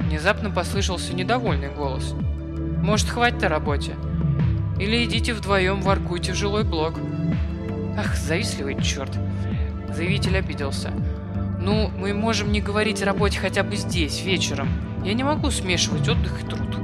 Внезапно 0.00 0.50
послышался 0.50 1.14
недовольный 1.14 1.70
голос. 1.70 2.14
Может, 2.82 3.08
хватит 3.08 3.42
о 3.44 3.48
работе? 3.48 3.94
Или 4.78 5.04
идите 5.04 5.32
вдвоем 5.32 5.80
воркуйте 5.80 6.32
в 6.32 6.36
жилой 6.36 6.64
блок. 6.64 6.98
Ах, 7.96 8.16
завистливый 8.16 8.80
черт. 8.82 9.10
Заявитель 9.94 10.36
обиделся. 10.38 10.90
Ну, 11.60 11.90
мы 11.96 12.14
можем 12.14 12.50
не 12.50 12.60
говорить 12.60 13.02
о 13.02 13.06
работе 13.06 13.38
хотя 13.38 13.62
бы 13.62 13.76
здесь, 13.76 14.22
вечером. 14.22 14.68
Я 15.04 15.14
не 15.14 15.24
могу 15.24 15.50
смешивать 15.50 16.08
отдых 16.08 16.42
и 16.42 16.46
труд. 16.46 16.76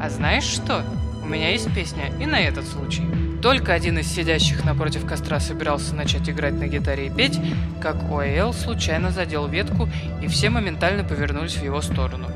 А 0.00 0.08
знаешь 0.08 0.44
что? 0.44 0.84
У 1.22 1.26
меня 1.26 1.50
есть 1.50 1.72
песня 1.74 2.10
и 2.20 2.26
на 2.26 2.40
этот 2.40 2.66
случай. 2.66 3.04
Только 3.42 3.74
один 3.74 3.98
из 3.98 4.06
сидящих 4.06 4.64
напротив 4.64 5.06
костра 5.06 5.40
собирался 5.40 5.94
начать 5.94 6.28
играть 6.28 6.54
на 6.54 6.66
гитаре 6.66 7.08
и 7.08 7.10
петь, 7.10 7.38
как 7.80 7.96
Оэл 8.10 8.52
случайно 8.52 9.10
задел 9.10 9.46
ветку, 9.46 9.88
и 10.22 10.26
все 10.26 10.50
моментально 10.50 11.04
повернулись 11.04 11.56
в 11.56 11.64
его 11.64 11.82
сторону. 11.82 12.26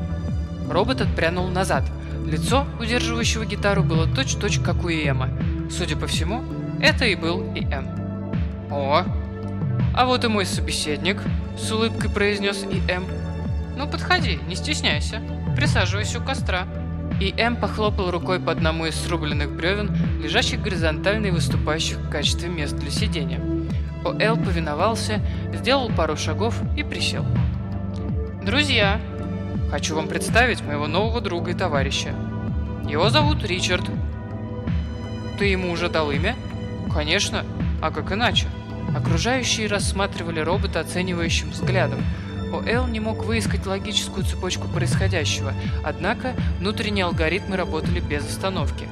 Робот 0.68 1.00
отпрянул 1.00 1.48
назад. 1.48 1.84
Лицо, 2.26 2.66
удерживающего 2.78 3.46
гитару, 3.46 3.82
было 3.82 4.06
точь-точь, 4.06 4.60
как 4.60 4.84
у 4.84 4.88
Эма. 4.88 5.30
Судя 5.70 5.96
по 5.96 6.06
всему, 6.06 6.44
это 6.80 7.06
и 7.06 7.16
был 7.16 7.42
Эм. 7.54 7.99
«О, 8.70 9.04
а 9.94 10.06
вот 10.06 10.24
и 10.24 10.28
мой 10.28 10.46
собеседник»,— 10.46 11.22
с 11.58 11.70
улыбкой 11.72 12.08
произнес 12.08 12.62
И.М. 12.62 13.04
«Ну, 13.76 13.88
подходи, 13.88 14.38
не 14.46 14.54
стесняйся. 14.54 15.20
Присаживайся 15.56 16.20
у 16.20 16.24
костра». 16.24 16.66
И.М. 17.20 17.56
похлопал 17.56 18.10
рукой 18.10 18.38
по 18.38 18.52
одному 18.52 18.86
из 18.86 18.94
срубленных 18.94 19.50
бревен, 19.50 19.94
лежащих 20.22 20.62
горизонтально 20.62 21.26
и 21.26 21.30
выступающих 21.30 21.98
в 21.98 22.08
качестве 22.08 22.48
мест 22.48 22.76
для 22.76 22.90
сидения. 22.90 23.40
О.Л. 24.04 24.36
повиновался, 24.36 25.20
сделал 25.52 25.90
пару 25.90 26.16
шагов 26.16 26.54
и 26.76 26.82
присел. 26.82 27.26
«Друзья, 28.42 29.00
хочу 29.70 29.96
вам 29.96 30.08
представить 30.08 30.62
моего 30.62 30.86
нового 30.86 31.20
друга 31.20 31.50
и 31.50 31.54
товарища. 31.54 32.14
Его 32.88 33.10
зовут 33.10 33.44
Ричард. 33.44 33.84
Ты 35.38 35.46
ему 35.46 35.72
уже 35.72 35.88
дал 35.88 36.10
имя?» 36.10 36.36
«Конечно, 36.92 37.44
а 37.80 37.90
как 37.90 38.12
иначе?» 38.12 38.46
Окружающие 38.96 39.68
рассматривали 39.68 40.40
робота 40.40 40.80
оценивающим 40.80 41.50
взглядом. 41.50 42.00
ОЛ 42.52 42.88
не 42.88 42.98
мог 42.98 43.24
выискать 43.24 43.66
логическую 43.66 44.24
цепочку 44.24 44.66
происходящего, 44.66 45.54
однако 45.84 46.34
внутренние 46.58 47.04
алгоритмы 47.04 47.56
работали 47.56 48.00
без 48.00 48.26
остановки. 48.26 48.88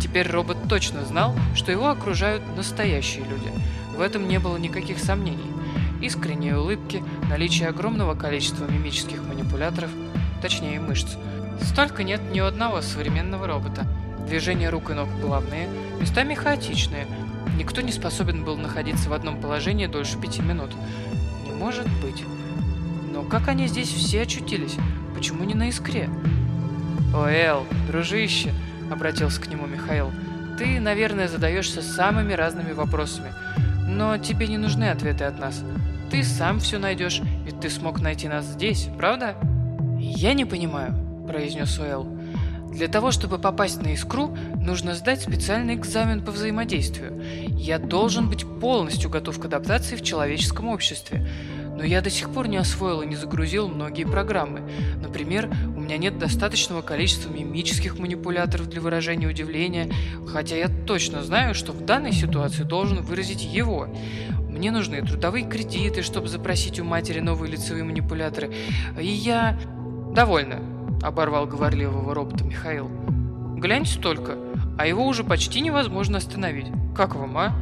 Теперь 0.00 0.30
робот 0.30 0.56
точно 0.68 1.04
знал, 1.04 1.34
что 1.54 1.72
его 1.72 1.88
окружают 1.88 2.42
настоящие 2.56 3.24
люди. 3.24 3.50
В 3.96 4.00
этом 4.00 4.28
не 4.28 4.38
было 4.38 4.56
никаких 4.56 4.98
сомнений. 4.98 5.50
Искренние 6.00 6.56
улыбки, 6.56 7.02
наличие 7.28 7.68
огромного 7.68 8.14
количества 8.14 8.64
мимических 8.64 9.22
манипуляторов, 9.24 9.90
точнее 10.40 10.80
мышц. 10.80 11.16
Столько 11.62 12.04
нет 12.04 12.20
ни 12.32 12.40
у 12.40 12.46
одного 12.46 12.80
современного 12.80 13.46
робота. 13.46 13.86
Движения 14.26 14.70
рук 14.70 14.90
и 14.90 14.94
ног 14.94 15.08
плавные, 15.20 15.68
местами 16.00 16.34
хаотичные, 16.34 17.06
Никто 17.56 17.80
не 17.80 17.92
способен 17.92 18.44
был 18.44 18.56
находиться 18.56 19.08
в 19.08 19.12
одном 19.12 19.40
положении 19.40 19.86
дольше 19.86 20.18
пяти 20.18 20.42
минут. 20.42 20.70
Не 21.44 21.52
может 21.52 21.86
быть. 22.02 22.24
Но 23.12 23.22
как 23.22 23.48
они 23.48 23.66
здесь 23.66 23.88
все 23.88 24.22
очутились? 24.22 24.76
Почему 25.14 25.44
не 25.44 25.54
на 25.54 25.68
искре? 25.68 26.08
«О, 27.14 27.66
дружище!»— 27.88 28.52
обратился 28.90 29.40
к 29.40 29.48
нему 29.48 29.66
Михаил. 29.66 30.12
«Ты, 30.58 30.78
наверное, 30.78 31.26
задаешься 31.28 31.82
самыми 31.82 32.32
разными 32.34 32.72
вопросами. 32.72 33.32
Но 33.88 34.16
тебе 34.18 34.46
не 34.46 34.58
нужны 34.58 34.90
ответы 34.90 35.24
от 35.24 35.38
нас. 35.38 35.62
Ты 36.10 36.22
сам 36.22 36.60
все 36.60 36.78
найдешь, 36.78 37.20
ведь 37.44 37.60
ты 37.60 37.68
смог 37.68 38.00
найти 38.00 38.28
нас 38.28 38.44
здесь, 38.46 38.88
правда?» 38.96 39.34
«Я 39.98 40.34
не 40.34 40.44
понимаю»,— 40.44 40.94
произнес 41.26 41.78
Уэлл. 41.78 42.06
Для 42.70 42.86
того, 42.86 43.10
чтобы 43.10 43.38
попасть 43.38 43.82
на 43.82 43.88
искру, 43.88 44.36
нужно 44.60 44.94
сдать 44.94 45.22
специальный 45.22 45.74
экзамен 45.74 46.24
по 46.24 46.32
взаимодействию. 46.32 47.22
Я 47.48 47.78
должен 47.78 48.28
быть 48.28 48.44
полностью 48.60 49.10
готов 49.10 49.38
к 49.38 49.44
адаптации 49.44 49.96
в 49.96 50.02
человеческом 50.02 50.68
обществе. 50.68 51.26
Но 51.76 51.84
я 51.84 52.02
до 52.02 52.10
сих 52.10 52.30
пор 52.30 52.46
не 52.46 52.58
освоил 52.58 53.00
и 53.02 53.06
не 53.06 53.16
загрузил 53.16 53.68
многие 53.68 54.04
программы. 54.04 54.70
Например, 55.02 55.50
у 55.74 55.80
меня 55.80 55.96
нет 55.96 56.18
достаточного 56.18 56.82
количества 56.82 57.32
мимических 57.32 57.98
манипуляторов 57.98 58.68
для 58.68 58.82
выражения 58.82 59.26
удивления, 59.26 59.90
хотя 60.28 60.56
я 60.56 60.68
точно 60.68 61.22
знаю, 61.22 61.54
что 61.54 61.72
в 61.72 61.84
данной 61.84 62.12
ситуации 62.12 62.64
должен 62.64 63.00
выразить 63.00 63.42
его. 63.42 63.88
Мне 64.48 64.70
нужны 64.70 65.00
трудовые 65.00 65.48
кредиты, 65.48 66.02
чтобы 66.02 66.28
запросить 66.28 66.78
у 66.80 66.84
матери 66.84 67.20
новые 67.20 67.52
лицевые 67.52 67.84
манипуляторы. 67.84 68.52
И 69.00 69.06
я... 69.06 69.58
Довольно.— 70.14 70.60
оборвал 71.02 71.46
говорливого 71.46 72.14
робота 72.14 72.44
Михаил. 72.44 72.90
«Гляньте 73.56 73.98
только, 73.98 74.36
а 74.80 74.86
его 74.86 75.06
уже 75.06 75.24
почти 75.24 75.60
невозможно 75.60 76.16
остановить. 76.16 76.68
Как 76.96 77.14
вам, 77.14 77.36
а? 77.36 77.52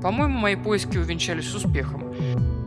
По-моему, 0.00 0.38
мои 0.38 0.54
поиски 0.54 0.96
увенчались 0.96 1.52
успехом. 1.52 2.14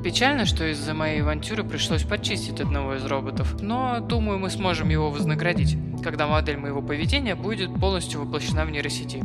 Печально, 0.04 0.45
что 0.45 0.69
из-за 0.69 0.93
моей 0.93 1.21
авантюры 1.21 1.63
пришлось 1.63 2.04
почистить 2.04 2.60
одного 2.60 2.95
из 2.95 3.06
роботов, 3.06 3.56
но 3.62 4.02
думаю, 4.02 4.38
мы 4.38 4.50
сможем 4.50 4.89
его 4.89 5.10
вознаградить, 5.12 5.78
когда 6.04 6.28
модель 6.28 6.58
моего 6.58 6.82
поведения 6.82 7.36
будет 7.36 7.74
полностью 7.80 8.19
воплощена 8.19 8.65
в 8.65 8.71
нейросети. 8.71 9.24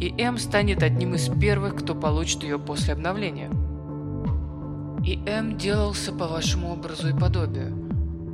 и 0.00 0.12
М 0.20 0.36
станет 0.36 0.82
одним 0.82 1.14
из 1.14 1.28
первых, 1.28 1.76
кто 1.76 1.94
получит 1.94 2.42
ее 2.42 2.58
после 2.58 2.94
обновления. 2.94 3.50
И 5.06 5.22
М 5.26 5.56
делался 5.56 6.10
по 6.10 6.26
вашему 6.26 6.72
образу 6.72 7.08
и 7.08 7.16
подобию. 7.16 7.72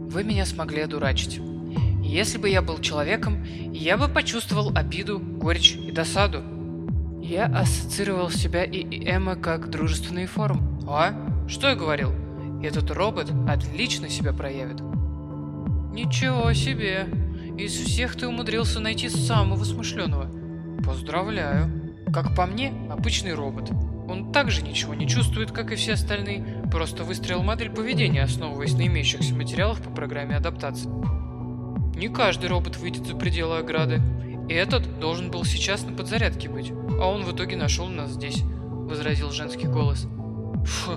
Вы 0.09 0.25
меня 0.25 0.47
смогли 0.47 0.81
одурачить. 0.81 1.43
Если 2.09 2.38
бы 2.38 2.49
я 2.49 2.62
был 2.62 2.79
человеком, 2.79 3.44
я 3.71 3.99
бы 3.99 4.09
почувствовал 4.09 4.73
обиду, 4.75 5.18
горечь 5.21 5.77
и 5.77 5.92
досаду. 5.92 6.42
Я 7.21 7.44
ассоциировал 7.44 8.31
себя 8.31 8.64
и 8.64 9.05
Эмма 9.07 9.37
как 9.37 9.68
дружественные 9.68 10.27
формы. 10.27 10.81
А? 10.88 11.12
Что 11.49 11.68
я 11.68 11.75
говорил? 11.77 12.14
Этот 12.62 12.90
робот 12.90 13.31
отлично 13.47 14.09
себя 14.09 14.33
проявит. 14.33 14.81
Ничего 15.92 16.55
себе! 16.55 17.07
Из 17.59 17.73
всех 17.73 18.16
ты 18.16 18.27
умудрился 18.27 18.81
найти 18.81 19.11
самого 19.11 19.62
смышленого. 19.64 20.31
Поздравляю. 20.83 21.94
Как 22.11 22.35
по 22.35 22.47
мне, 22.47 22.73
обычный 22.90 23.35
робот. 23.35 23.71
Он 24.09 24.33
также 24.33 24.62
ничего 24.62 24.94
не 24.94 25.07
чувствует, 25.07 25.53
как 25.53 25.73
и 25.73 25.77
все 25.77 25.92
остальные, 25.92 26.62
просто 26.73 27.05
выстроил 27.05 27.42
модель 27.42 27.68
поведения, 27.68 28.23
основываясь 28.23 28.73
на 28.73 28.87
имеющихся 28.87 29.35
материалах 29.35 29.83
по 29.83 29.90
программе 29.90 30.37
адаптации. 30.37 30.88
Не 31.99 32.09
каждый 32.09 32.49
робот 32.49 32.77
выйдет 32.77 33.05
за 33.09 33.17
пределы 33.17 33.59
ограды. 33.59 34.01
И 34.49 34.55
этот 34.55 35.01
должен 35.01 35.33
был 35.33 35.45
сейчас 35.45 35.83
на 35.83 35.93
подзарядке 35.93 36.49
быть, 36.49 36.71
а 36.71 37.09
он 37.09 37.25
в 37.25 37.35
итоге 37.35 37.57
нашел 37.57 37.89
нас 37.89 38.13
здесь, 38.13 38.41
возразил 38.45 39.33
женский 39.33 39.67
голос. 39.67 40.07
Фу, 40.65 40.93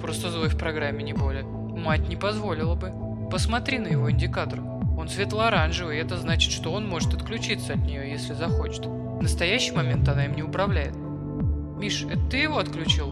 просто 0.00 0.30
злой 0.30 0.48
в 0.48 0.56
программе 0.56 1.04
не 1.04 1.12
более. 1.12 1.42
Мать 1.42 2.08
не 2.08 2.16
позволила 2.16 2.74
бы. 2.74 2.90
Посмотри 3.30 3.78
на 3.78 3.88
его 3.88 4.10
индикатор. 4.10 4.60
Он 4.98 5.10
светло-оранжевый, 5.10 5.98
это 5.98 6.16
значит, 6.16 6.52
что 6.52 6.72
он 6.72 6.88
может 6.88 7.12
отключиться 7.12 7.74
от 7.74 7.80
нее, 7.80 8.10
если 8.10 8.32
захочет. 8.32 8.86
В 8.86 9.22
настоящий 9.22 9.72
момент 9.72 10.08
она 10.08 10.24
им 10.24 10.34
не 10.36 10.42
управляет. 10.42 10.96
Миш, 10.96 12.04
это 12.04 12.30
ты 12.30 12.38
его 12.38 12.56
отключил? 12.56 13.10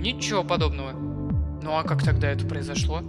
Ничего 0.00 0.42
подобного. 0.42 0.92
Ну 0.92 1.76
а 1.76 1.82
как 1.82 2.02
тогда 2.02 2.30
это 2.30 2.46
произошло? 2.46 3.02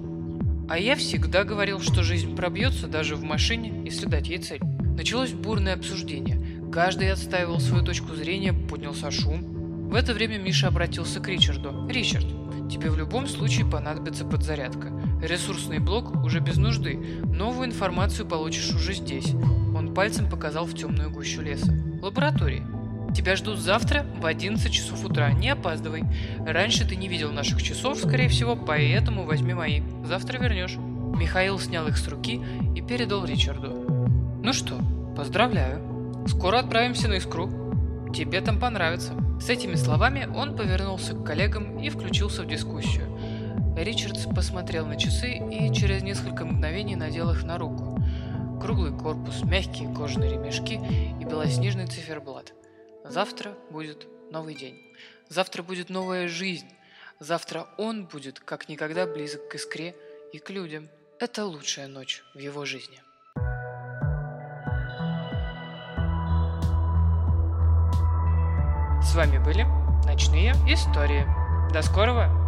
А 0.67 0.79
я 0.79 0.95
всегда 0.95 1.43
говорил, 1.43 1.79
что 1.79 2.01
жизнь 2.01 2.35
пробьется 2.35 2.87
даже 2.87 3.15
в 3.15 3.23
машине, 3.23 3.83
если 3.85 4.07
дать 4.07 4.27
ей 4.27 4.39
цель. 4.39 4.61
Началось 4.97 5.31
бурное 5.31 5.75
обсуждение. 5.75 6.41
Каждый 6.71 7.11
отстаивал 7.11 7.59
свою 7.59 7.83
точку 7.83 8.15
зрения, 8.15 8.51
поднялся 8.51 9.11
шум. 9.11 9.89
В 9.89 9.93
это 9.93 10.13
время 10.13 10.39
Миша 10.39 10.67
обратился 10.67 11.19
к 11.19 11.27
Ричарду. 11.27 11.87
«Ричард, 11.87 12.25
тебе 12.69 12.89
в 12.89 12.97
любом 12.97 13.27
случае 13.27 13.69
понадобится 13.69 14.25
подзарядка. 14.25 14.91
Ресурсный 15.21 15.77
блок 15.79 16.15
уже 16.23 16.39
без 16.39 16.57
нужды. 16.57 16.95
Новую 17.23 17.67
информацию 17.67 18.27
получишь 18.27 18.73
уже 18.73 18.93
здесь». 18.93 19.33
Он 19.75 19.93
пальцем 19.93 20.29
показал 20.29 20.65
в 20.65 20.73
темную 20.73 21.11
гущу 21.11 21.41
леса. 21.41 21.71
«Лаборатории. 22.01 22.63
Тебя 23.15 23.37
ждут 23.37 23.59
завтра 23.59 24.05
в 24.19 24.25
11 24.25 24.71
часов 24.71 25.05
утра. 25.05 25.31
Не 25.31 25.51
опаздывай. 25.51 26.03
Раньше 26.45 26.85
ты 26.85 26.97
не 26.97 27.07
видел 27.07 27.31
наших 27.31 27.63
часов, 27.63 27.97
скорее 27.97 28.27
всего, 28.27 28.57
поэтому 28.57 29.23
возьми 29.23 29.53
мои. 29.53 29.81
Завтра 30.03 30.37
вернешь. 30.37 30.75
Михаил 30.75 31.57
снял 31.57 31.87
их 31.87 31.97
с 31.97 32.05
руки 32.09 32.41
и 32.75 32.81
передал 32.81 33.23
Ричарду. 33.23 33.69
Ну 34.43 34.51
что, 34.51 34.77
поздравляю. 35.15 36.25
Скоро 36.27 36.59
отправимся 36.59 37.07
на 37.07 37.13
Искру. 37.13 38.11
Тебе 38.13 38.41
там 38.41 38.59
понравится. 38.59 39.13
С 39.39 39.49
этими 39.49 39.75
словами 39.75 40.27
он 40.35 40.57
повернулся 40.57 41.13
к 41.13 41.23
коллегам 41.23 41.79
и 41.79 41.89
включился 41.89 42.43
в 42.43 42.47
дискуссию. 42.47 43.17
Ричардс 43.77 44.25
посмотрел 44.25 44.85
на 44.85 44.97
часы 44.97 45.37
и 45.37 45.73
через 45.73 46.03
несколько 46.03 46.43
мгновений 46.43 46.97
надел 46.97 47.31
их 47.31 47.43
на 47.43 47.57
руку. 47.57 47.97
Круглый 48.61 48.91
корпус, 48.91 49.43
мягкие 49.43 49.93
кожаные 49.93 50.31
ремешки 50.31 50.81
и 51.19 51.23
белоснежный 51.23 51.87
циферблат– 51.87 52.53
Завтра 53.07 53.55
будет 53.69 54.07
новый 54.31 54.55
день. 54.55 54.81
Завтра 55.29 55.63
будет 55.63 55.89
новая 55.89 56.27
жизнь. 56.27 56.69
Завтра 57.19 57.67
он 57.77 58.05
будет 58.05 58.39
как 58.39 58.67
никогда 58.67 59.05
близок 59.05 59.47
к 59.49 59.55
искре 59.55 59.95
и 60.33 60.39
к 60.39 60.49
людям. 60.49 60.89
Это 61.19 61.45
лучшая 61.45 61.87
ночь 61.87 62.23
в 62.33 62.39
его 62.39 62.65
жизни. 62.65 63.01
С 69.01 69.15
вами 69.15 69.37
были 69.37 69.65
Ночные 70.05 70.51
истории. 70.67 71.25
До 71.73 71.81
скорого! 71.81 72.44